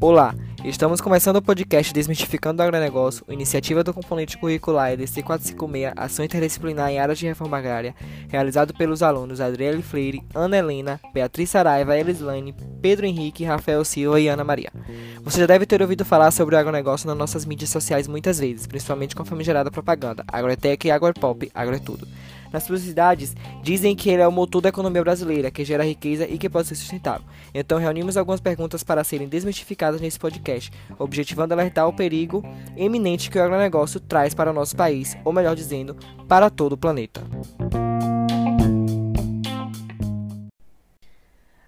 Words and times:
Olá, 0.00 0.34
estamos 0.64 1.00
começando 1.00 1.36
o 1.36 1.42
podcast 1.42 1.92
Desmistificando 1.92 2.62
o 2.62 2.64
Agronegócio, 2.64 3.24
iniciativa 3.28 3.82
do 3.82 3.92
componente 3.92 4.38
curricular 4.38 4.92
EDC 4.92 5.22
456, 5.22 5.92
Ação 5.96 6.24
Interdisciplinar 6.24 6.90
em 6.90 7.00
Áreas 7.00 7.18
de 7.18 7.26
Reforma 7.26 7.58
Agrária, 7.58 7.92
realizado 8.28 8.72
pelos 8.72 9.02
alunos 9.02 9.40
Adriele 9.40 9.82
Freire, 9.82 10.22
Ana 10.32 10.58
Helena, 10.58 11.00
Beatriz 11.12 11.50
Saraiva, 11.50 11.98
Elislane, 11.98 12.54
Pedro 12.80 13.04
Henrique, 13.04 13.44
Rafael 13.44 13.84
Silva 13.84 14.20
e 14.20 14.28
Ana 14.28 14.44
Maria. 14.44 14.70
Você 15.22 15.40
já 15.40 15.46
deve 15.46 15.66
ter 15.66 15.82
ouvido 15.82 16.04
falar 16.04 16.30
sobre 16.30 16.54
o 16.54 16.58
agronegócio 16.58 17.08
nas 17.08 17.18
nossas 17.18 17.44
mídias 17.44 17.70
sociais 17.70 18.06
muitas 18.06 18.38
vezes, 18.38 18.66
principalmente 18.66 19.16
com 19.16 19.22
a 19.22 19.26
famigerada 19.26 19.72
propaganda, 19.72 20.24
Agrotec 20.28 20.88
Agropop, 20.88 21.50
Agro 21.52 21.74
é. 21.74 21.80
Nas 22.56 22.62
suas 22.62 22.80
cidades, 22.80 23.36
dizem 23.62 23.94
que 23.94 24.08
ele 24.08 24.22
é 24.22 24.26
o 24.26 24.32
motor 24.32 24.62
da 24.62 24.70
economia 24.70 25.02
brasileira, 25.04 25.50
que 25.50 25.62
gera 25.62 25.84
riqueza 25.84 26.26
e 26.26 26.38
que 26.38 26.48
pode 26.48 26.66
ser 26.66 26.74
sustentável. 26.74 27.26
Então, 27.52 27.78
reunimos 27.78 28.16
algumas 28.16 28.40
perguntas 28.40 28.82
para 28.82 29.04
serem 29.04 29.28
desmistificadas 29.28 30.00
nesse 30.00 30.18
podcast, 30.18 30.72
objetivando 30.98 31.52
alertar 31.52 31.86
o 31.86 31.92
perigo 31.92 32.42
eminente 32.74 33.30
que 33.30 33.38
o 33.38 33.42
agronegócio 33.42 34.00
traz 34.00 34.32
para 34.32 34.50
o 34.50 34.54
nosso 34.54 34.74
país, 34.74 35.14
ou 35.22 35.34
melhor 35.34 35.54
dizendo, 35.54 35.98
para 36.26 36.48
todo 36.48 36.72
o 36.72 36.78
planeta. 36.78 37.22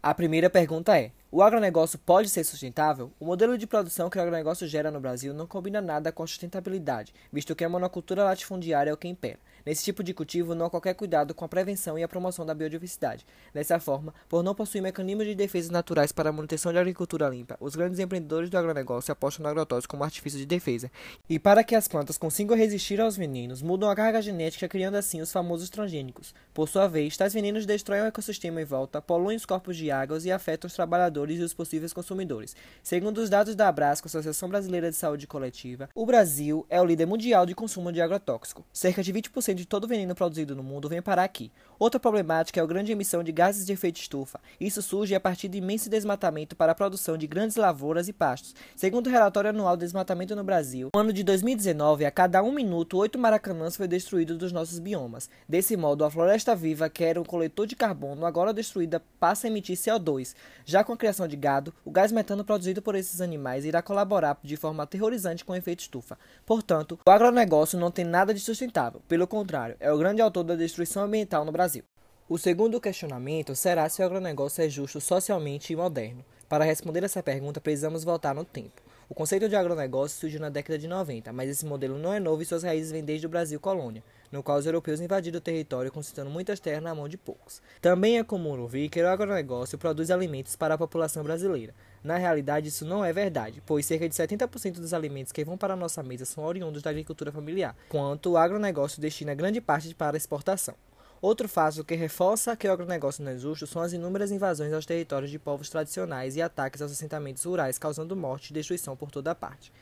A 0.00 0.14
primeira 0.14 0.48
pergunta 0.48 0.96
é: 0.96 1.10
o 1.32 1.42
agronegócio 1.42 1.98
pode 1.98 2.28
ser 2.28 2.44
sustentável? 2.44 3.10
O 3.18 3.24
modelo 3.26 3.58
de 3.58 3.66
produção 3.66 4.08
que 4.08 4.16
o 4.16 4.22
agronegócio 4.22 4.68
gera 4.68 4.88
no 4.88 5.00
Brasil 5.00 5.34
não 5.34 5.48
combina 5.48 5.80
nada 5.80 6.12
com 6.12 6.22
a 6.22 6.26
sustentabilidade, 6.28 7.12
visto 7.32 7.56
que 7.56 7.64
a 7.64 7.68
monocultura 7.68 8.22
latifundiária 8.22 8.90
é 8.90 8.94
o 8.94 8.96
que 8.96 9.08
impera. 9.08 9.40
Nesse 9.66 9.82
tipo 9.82 10.04
de 10.04 10.14
cultivo, 10.14 10.54
não 10.54 10.66
há 10.66 10.70
qualquer 10.70 10.94
cuidado 10.94 11.34
com 11.34 11.44
a 11.44 11.48
prevenção 11.48 11.98
e 11.98 12.02
a 12.04 12.06
promoção 12.06 12.46
da 12.46 12.54
biodiversidade. 12.54 13.26
Dessa 13.52 13.80
forma, 13.80 14.14
por 14.28 14.40
não 14.40 14.54
possuir 14.54 14.80
mecanismos 14.80 15.26
de 15.26 15.34
defesa 15.34 15.72
naturais 15.72 16.12
para 16.12 16.30
a 16.30 16.32
manutenção 16.32 16.70
de 16.70 16.78
agricultura 16.78 17.28
limpa, 17.28 17.56
os 17.58 17.74
grandes 17.74 17.98
empreendedores 17.98 18.48
do 18.48 18.56
agronegócio 18.56 19.10
apostam 19.10 19.42
no 19.42 19.48
agrotóxico 19.48 19.90
como 19.90 20.04
artifício 20.04 20.38
de 20.38 20.46
defesa. 20.46 20.88
E 21.28 21.36
para 21.36 21.64
que 21.64 21.74
as 21.74 21.88
plantas 21.88 22.16
consigam 22.16 22.56
resistir 22.56 23.00
aos 23.00 23.16
venenos, 23.16 23.60
mudam 23.60 23.90
a 23.90 23.96
carga 23.96 24.22
genética, 24.22 24.68
criando 24.68 24.94
assim 24.94 25.20
os 25.20 25.32
famosos 25.32 25.68
transgênicos. 25.68 26.32
Por 26.54 26.68
sua 26.68 26.86
vez, 26.86 27.16
tais 27.16 27.34
venenos 27.34 27.66
destroem 27.66 28.02
o 28.02 28.06
ecossistema 28.06 28.62
em 28.62 28.64
volta, 28.64 29.02
poluem 29.02 29.36
os 29.36 29.44
corpos 29.44 29.76
de 29.76 29.90
águas 29.90 30.24
e 30.24 30.30
afetam 30.30 30.68
os 30.68 30.74
trabalhadores 30.74 31.40
e 31.40 31.42
os 31.42 31.52
possíveis 31.52 31.92
consumidores. 31.92 32.54
Segundo 32.84 33.18
os 33.18 33.28
dados 33.28 33.56
da 33.56 33.66
Abrasco, 33.66 34.06
Associação 34.06 34.48
Brasileira 34.48 34.90
de 34.90 34.96
Saúde 34.96 35.26
Coletiva, 35.26 35.88
o 35.92 36.06
Brasil 36.06 36.64
é 36.70 36.80
o 36.80 36.84
líder 36.84 37.06
mundial 37.06 37.44
de 37.44 37.54
consumo 37.54 37.90
de 37.90 38.00
agrotóxico. 38.00 38.64
Cerca 38.72 39.02
de 39.02 39.12
20% 39.12 39.55
de 39.56 39.66
todo 39.66 39.84
o 39.84 39.88
veneno 39.88 40.14
produzido 40.14 40.54
no 40.54 40.62
mundo 40.62 40.88
vem 40.88 41.02
parar 41.02 41.24
aqui. 41.24 41.50
Outra 41.78 41.98
problemática 41.98 42.60
é 42.60 42.62
a 42.62 42.66
grande 42.66 42.92
emissão 42.92 43.22
de 43.22 43.32
gases 43.32 43.66
de 43.66 43.72
efeito 43.72 44.00
estufa. 44.00 44.40
Isso 44.60 44.80
surge 44.80 45.14
a 45.14 45.20
partir 45.20 45.48
de 45.48 45.58
imenso 45.58 45.90
desmatamento 45.90 46.54
para 46.54 46.72
a 46.72 46.74
produção 46.74 47.18
de 47.18 47.26
grandes 47.26 47.56
lavouras 47.56 48.08
e 48.08 48.12
pastos. 48.12 48.54
Segundo 48.76 49.08
o 49.08 49.10
relatório 49.10 49.50
anual 49.50 49.76
de 49.76 49.84
desmatamento 49.84 50.36
no 50.36 50.44
Brasil, 50.44 50.90
no 50.94 51.00
ano 51.00 51.12
de 51.12 51.22
2019, 51.22 52.04
a 52.04 52.10
cada 52.10 52.42
um 52.42 52.52
minuto, 52.52 52.96
oito 52.98 53.18
maracanãs 53.18 53.76
foi 53.76 53.88
destruído 53.88 54.36
dos 54.36 54.52
nossos 54.52 54.78
biomas. 54.78 55.28
Desse 55.48 55.76
modo, 55.76 56.04
a 56.04 56.10
floresta 56.10 56.54
viva, 56.54 56.88
que 56.88 57.04
era 57.04 57.20
um 57.20 57.24
coletor 57.24 57.66
de 57.66 57.74
carbono, 57.74 58.24
agora 58.24 58.52
destruída, 58.52 59.02
passa 59.18 59.46
a 59.46 59.50
emitir 59.50 59.76
CO2. 59.76 60.34
Já 60.64 60.84
com 60.84 60.92
a 60.92 60.96
criação 60.96 61.26
de 61.26 61.36
gado, 61.36 61.74
o 61.84 61.90
gás 61.90 62.12
metano 62.12 62.44
produzido 62.44 62.82
por 62.82 62.94
esses 62.94 63.20
animais 63.20 63.64
irá 63.64 63.82
colaborar 63.82 64.38
de 64.42 64.56
forma 64.56 64.82
aterrorizante 64.82 65.44
com 65.44 65.52
o 65.52 65.56
efeito 65.56 65.80
estufa. 65.80 66.18
Portanto, 66.44 66.98
o 67.06 67.10
agronegócio 67.10 67.78
não 67.78 67.90
tem 67.90 68.04
nada 68.04 68.32
de 68.34 68.40
sustentável. 68.40 69.00
Pelo 69.08 69.26
contrário, 69.26 69.45
é 69.78 69.92
o 69.92 69.98
grande 69.98 70.20
autor 70.20 70.44
da 70.44 70.54
destruição 70.54 71.04
ambiental 71.04 71.44
no 71.44 71.52
Brasil. 71.52 71.84
O 72.28 72.36
segundo 72.36 72.80
questionamento 72.80 73.54
será 73.54 73.88
se 73.88 74.02
o 74.02 74.04
agronegócio 74.04 74.64
é 74.64 74.68
justo 74.68 75.00
socialmente 75.00 75.72
e 75.72 75.76
moderno. 75.76 76.24
Para 76.48 76.64
responder 76.64 77.04
essa 77.04 77.22
pergunta, 77.22 77.60
precisamos 77.60 78.02
voltar 78.02 78.34
no 78.34 78.44
tempo. 78.44 78.82
O 79.08 79.14
conceito 79.14 79.48
de 79.48 79.54
agronegócio 79.54 80.18
surgiu 80.18 80.40
na 80.40 80.48
década 80.48 80.76
de 80.76 80.88
90, 80.88 81.32
mas 81.32 81.48
esse 81.48 81.64
modelo 81.64 81.96
não 81.96 82.12
é 82.12 82.18
novo 82.18 82.42
e 82.42 82.44
suas 82.44 82.64
raízes 82.64 82.90
vêm 82.90 83.04
desde 83.04 83.26
o 83.26 83.30
Brasil 83.30 83.60
colônia, 83.60 84.02
no 84.30 84.42
qual 84.42 84.58
os 84.58 84.66
europeus 84.66 85.00
invadiram 85.00 85.38
o 85.38 85.40
território 85.40 85.92
concentrando 85.92 86.30
muitas 86.30 86.60
terras 86.60 86.82
na 86.82 86.94
mão 86.94 87.08
de 87.08 87.16
poucos. 87.16 87.60
Também 87.80 88.18
é 88.18 88.24
comum 88.24 88.60
ouvir 88.60 88.88
que 88.88 89.02
o 89.02 89.08
agronegócio 89.08 89.78
produz 89.78 90.10
alimentos 90.10 90.56
para 90.56 90.74
a 90.74 90.78
população 90.78 91.22
brasileira. 91.22 91.74
Na 92.02 92.16
realidade, 92.16 92.68
isso 92.68 92.84
não 92.84 93.04
é 93.04 93.12
verdade, 93.12 93.62
pois 93.66 93.84
cerca 93.84 94.08
de 94.08 94.14
70% 94.14 94.74
dos 94.74 94.94
alimentos 94.94 95.32
que 95.32 95.44
vão 95.44 95.56
para 95.58 95.74
a 95.74 95.76
nossa 95.76 96.02
mesa 96.02 96.24
são 96.24 96.44
oriundos 96.44 96.82
da 96.82 96.90
agricultura 96.90 97.32
familiar, 97.32 97.76
quanto 97.88 98.30
o 98.30 98.36
agronegócio 98.36 99.00
destina 99.00 99.34
grande 99.34 99.60
parte 99.60 99.94
para 99.94 100.16
exportação. 100.16 100.74
Outro 101.20 101.48
fato 101.48 101.82
que 101.82 101.94
reforça 101.94 102.54
que 102.54 102.68
o 102.68 102.72
agronegócio 102.72 103.24
não 103.24 103.32
é 103.32 103.38
justo 103.38 103.66
são 103.66 103.80
as 103.80 103.92
inúmeras 103.92 104.30
invasões 104.30 104.72
aos 104.72 104.84
territórios 104.84 105.30
de 105.30 105.38
povos 105.38 105.70
tradicionais 105.70 106.36
e 106.36 106.42
ataques 106.42 106.82
aos 106.82 106.92
assentamentos 106.92 107.44
rurais, 107.44 107.78
causando 107.78 108.14
morte 108.14 108.50
e 108.50 108.54
destruição 108.54 108.94
por 108.94 109.10
toda 109.10 109.34
parte. 109.34 109.72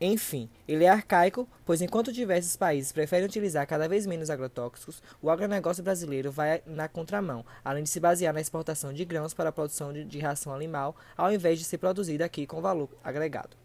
Enfim, 0.00 0.48
ele 0.68 0.84
é 0.84 0.88
arcaico, 0.88 1.48
pois 1.66 1.82
enquanto 1.82 2.12
diversos 2.12 2.56
países 2.56 2.92
preferem 2.92 3.26
utilizar 3.26 3.66
cada 3.66 3.88
vez 3.88 4.06
menos 4.06 4.30
agrotóxicos, 4.30 5.02
o 5.20 5.28
agronegócio 5.28 5.82
brasileiro 5.82 6.30
vai 6.30 6.62
na 6.64 6.86
contramão, 6.86 7.44
além 7.64 7.82
de 7.82 7.88
se 7.88 7.98
basear 7.98 8.32
na 8.32 8.40
exportação 8.40 8.92
de 8.92 9.04
grãos 9.04 9.34
para 9.34 9.48
a 9.48 9.52
produção 9.52 9.92
de, 9.92 10.04
de 10.04 10.20
ração 10.20 10.54
animal, 10.54 10.94
ao 11.16 11.32
invés 11.32 11.58
de 11.58 11.64
ser 11.64 11.78
produzida 11.78 12.24
aqui 12.24 12.46
com 12.46 12.60
valor 12.60 12.88
agregado. 13.02 13.56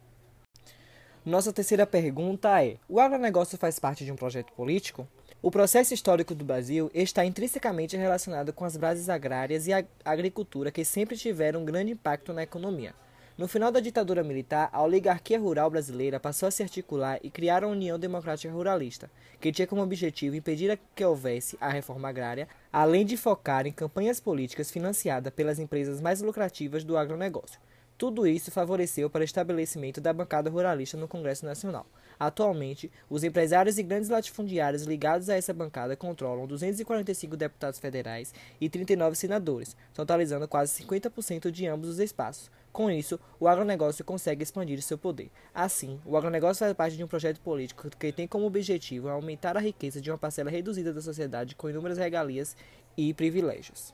Nossa 1.23 1.53
terceira 1.53 1.85
pergunta 1.85 2.63
é: 2.63 2.77
o 2.89 2.99
agronegócio 2.99 3.57
faz 3.57 3.77
parte 3.77 4.03
de 4.03 4.11
um 4.11 4.15
projeto 4.15 4.51
político? 4.53 5.07
O 5.39 5.51
processo 5.51 5.93
histórico 5.93 6.33
do 6.33 6.43
Brasil 6.43 6.89
está 6.95 7.23
intrinsecamente 7.23 7.95
relacionado 7.95 8.51
com 8.51 8.65
as 8.65 8.75
bases 8.75 9.07
agrárias 9.07 9.67
e 9.67 9.73
a 9.73 9.85
agricultura 10.03 10.71
que 10.71 10.83
sempre 10.83 11.15
tiveram 11.15 11.61
um 11.61 11.65
grande 11.65 11.91
impacto 11.91 12.33
na 12.33 12.41
economia. 12.41 12.95
No 13.35 13.47
final 13.47 13.71
da 13.71 13.79
ditadura 13.79 14.23
militar, 14.23 14.69
a 14.71 14.83
oligarquia 14.83 15.39
rural 15.39 15.67
brasileira 15.67 16.19
passou 16.19 16.45
a 16.45 16.51
se 16.51 16.61
articular 16.61 17.19
e 17.23 17.31
criar 17.31 17.63
a 17.63 17.67
União 17.67 17.97
Democrática 17.97 18.53
Ruralista, 18.53 19.09
que 19.41 19.51
tinha 19.51 19.65
como 19.65 19.81
objetivo 19.81 20.35
impedir 20.35 20.79
que 20.95 21.03
houvesse 21.03 21.57
a 21.59 21.67
reforma 21.67 22.07
agrária, 22.07 22.47
além 22.71 23.03
de 23.03 23.17
focar 23.17 23.65
em 23.65 23.71
campanhas 23.71 24.19
políticas 24.19 24.69
financiadas 24.69 25.33
pelas 25.33 25.57
empresas 25.57 25.99
mais 25.99 26.21
lucrativas 26.21 26.83
do 26.83 26.95
agronegócio. 26.95 27.59
Tudo 27.97 28.27
isso 28.27 28.51
favoreceu 28.51 29.09
para 29.09 29.21
o 29.21 29.23
estabelecimento 29.23 29.99
da 29.99 30.13
bancada 30.13 30.49
ruralista 30.51 30.95
no 30.95 31.07
Congresso 31.07 31.43
Nacional. 31.43 31.87
Atualmente, 32.19 32.91
os 33.09 33.23
empresários 33.23 33.79
e 33.79 33.83
grandes 33.83 34.09
latifundiários 34.09 34.83
ligados 34.83 35.27
a 35.27 35.35
essa 35.35 35.53
bancada 35.53 35.95
controlam 35.95 36.45
245 36.45 37.35
deputados 37.35 37.79
federais 37.79 38.31
e 38.61 38.69
39 38.69 39.15
senadores, 39.15 39.75
totalizando 39.91 40.47
quase 40.47 40.83
50% 40.83 41.49
de 41.49 41.65
ambos 41.65 41.89
os 41.89 41.99
espaços. 41.99 42.51
Com 42.73 42.89
isso, 42.89 43.19
o 43.39 43.47
agronegócio 43.47 44.03
consegue 44.03 44.41
expandir 44.41 44.81
seu 44.81 44.97
poder. 44.97 45.29
Assim, 45.53 46.01
o 46.03 46.17
agronegócio 46.17 46.65
faz 46.65 46.73
parte 46.73 46.97
de 46.97 47.03
um 47.03 47.07
projeto 47.07 47.39
político 47.39 47.87
que 47.99 48.11
tem 48.11 48.27
como 48.27 48.47
objetivo 48.47 49.09
aumentar 49.09 49.55
a 49.55 49.59
riqueza 49.59 50.01
de 50.01 50.09
uma 50.09 50.17
parcela 50.17 50.49
reduzida 50.49 50.91
da 50.91 50.99
sociedade 50.99 51.55
com 51.55 51.69
inúmeras 51.69 51.99
regalias 51.99 52.57
e 52.97 53.13
privilégios. 53.13 53.93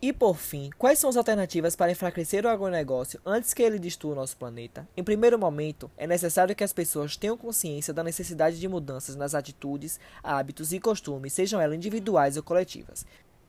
E 0.00 0.12
por 0.12 0.36
fim, 0.36 0.70
quais 0.78 0.98
são 0.98 1.08
as 1.08 1.16
alternativas 1.16 1.74
para 1.74 1.90
enfraquecer 1.90 2.44
o 2.44 2.48
agronegócio 2.48 3.20
antes 3.24 3.52
que 3.52 3.62
ele 3.62 3.78
destrua 3.78 4.12
o 4.12 4.16
nosso 4.16 4.36
planeta? 4.36 4.86
Em 4.96 5.02
primeiro 5.02 5.38
momento, 5.38 5.90
é 5.96 6.06
necessário 6.06 6.54
que 6.54 6.62
as 6.62 6.72
pessoas 6.72 7.16
tenham 7.16 7.36
consciência 7.36 7.94
da 7.94 8.04
necessidade 8.04 8.60
de 8.60 8.68
mudanças 8.68 9.16
nas 9.16 9.34
atitudes, 9.34 9.98
hábitos 10.22 10.72
e 10.72 10.80
costumes, 10.80 11.32
sejam 11.32 11.60
elas 11.60 11.76
individuais 11.76 12.36
ou 12.36 12.42
coletivas. 12.42 13.06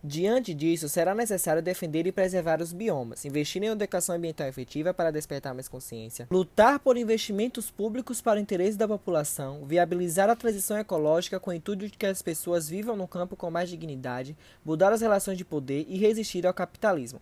Diante 0.08 0.54
disso, 0.54 0.88
será 0.88 1.14
necessário 1.14 1.62
defender 1.62 2.08
e 2.08 2.14
preservar 2.14 2.62
os 2.62 2.72
biomas, 2.72 3.26
investir 3.26 3.62
em 3.62 3.66
educação 3.66 4.16
ambiental 4.16 4.48
efetiva 4.48 4.94
para 4.94 5.12
despertar 5.12 5.54
mais 5.54 5.68
consciência, 5.68 6.30
lutar 6.32 6.80
por 6.80 6.96
investimentos 6.96 7.70
públicos 7.70 8.22
para 8.22 8.40
o 8.40 8.42
interesse 8.42 8.78
da 8.78 8.88
população, 8.88 9.66
viabilizar 9.66 10.30
a 10.30 10.36
transição 10.36 10.78
ecológica 10.78 11.42
com 11.42 11.50
o 11.50 11.54
intuito 11.54 11.86
de 11.88 11.98
que 11.98 12.06
as 12.06 12.22
pessoas 12.22 12.70
vivam 12.70 12.96
no 12.96 13.06
campo 13.06 13.36
com 13.36 13.52
mais 13.52 13.70
dignidade, 13.70 14.38
mudar 14.64 14.94
as 14.94 15.02
relações 15.02 15.38
de 15.38 15.44
poder 15.44 15.86
e 15.90 15.98
resistir 15.98 16.48
ao 16.48 16.54
capitalismo. 16.54 17.20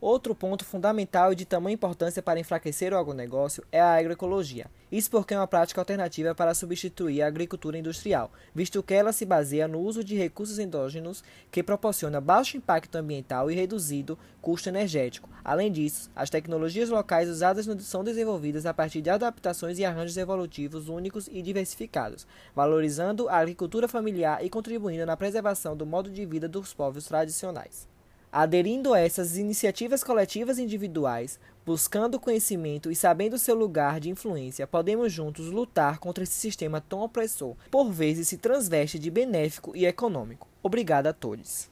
Outro 0.00 0.32
ponto 0.32 0.64
fundamental 0.64 1.32
e 1.32 1.34
de 1.34 1.44
tamanha 1.44 1.74
importância 1.74 2.22
para 2.22 2.38
enfraquecer 2.38 2.92
o 2.92 2.96
agronegócio 2.96 3.64
é 3.72 3.80
a 3.80 3.96
agroecologia. 3.96 4.66
Isso 4.92 5.10
porque 5.10 5.34
é 5.34 5.36
uma 5.36 5.46
prática 5.48 5.80
alternativa 5.80 6.36
para 6.36 6.54
substituir 6.54 7.20
a 7.20 7.26
agricultura 7.26 7.76
industrial, 7.76 8.30
visto 8.54 8.80
que 8.80 8.94
ela 8.94 9.12
se 9.12 9.26
baseia 9.26 9.66
no 9.66 9.80
uso 9.80 10.04
de 10.04 10.14
recursos 10.14 10.60
endógenos 10.60 11.24
que 11.50 11.64
proporciona 11.64 12.20
baixo 12.20 12.56
impacto 12.56 12.94
ambiental 12.94 13.50
e 13.50 13.56
reduzido 13.56 14.16
custo 14.40 14.68
energético. 14.68 15.28
Além 15.44 15.72
disso, 15.72 16.08
as 16.14 16.30
tecnologias 16.30 16.90
locais 16.90 17.28
usadas 17.28 17.66
são 17.80 18.04
desenvolvidas 18.04 18.66
a 18.66 18.72
partir 18.72 19.02
de 19.02 19.10
adaptações 19.10 19.80
e 19.80 19.84
arranjos 19.84 20.16
evolutivos 20.16 20.88
únicos 20.88 21.26
e 21.26 21.42
diversificados, 21.42 22.24
valorizando 22.54 23.28
a 23.28 23.38
agricultura 23.38 23.88
familiar 23.88 24.44
e 24.44 24.48
contribuindo 24.48 25.04
na 25.04 25.16
preservação 25.16 25.76
do 25.76 25.84
modo 25.84 26.08
de 26.08 26.24
vida 26.24 26.48
dos 26.48 26.72
povos 26.72 27.04
tradicionais. 27.06 27.97
Aderindo 28.30 28.92
a 28.92 29.00
essas 29.00 29.38
iniciativas 29.38 30.04
coletivas 30.04 30.58
e 30.58 30.62
individuais, 30.62 31.40
buscando 31.64 32.20
conhecimento 32.20 32.90
e 32.90 32.94
sabendo 32.94 33.38
seu 33.38 33.54
lugar 33.54 33.98
de 33.98 34.10
influência, 34.10 34.66
podemos 34.66 35.10
juntos 35.10 35.46
lutar 35.46 35.98
contra 35.98 36.24
esse 36.24 36.34
sistema 36.34 36.78
tão 36.80 37.00
opressor, 37.00 37.56
por 37.70 37.90
vezes 37.90 38.28
se 38.28 38.36
transveste 38.36 38.98
de 38.98 39.10
benéfico 39.10 39.74
e 39.74 39.86
econômico. 39.86 40.46
Obrigado 40.62 41.06
a 41.06 41.12
todos. 41.12 41.70